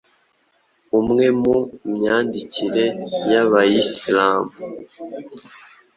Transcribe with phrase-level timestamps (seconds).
[0.97, 1.55] Imwe mu
[1.93, 2.85] myambarire
[3.31, 4.45] y’abayislam